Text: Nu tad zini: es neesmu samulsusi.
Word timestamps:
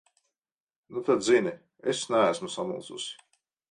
Nu 0.95 1.03
tad 1.11 1.23
zini: 1.29 1.55
es 1.95 2.03
neesmu 2.15 2.53
samulsusi. 2.59 3.19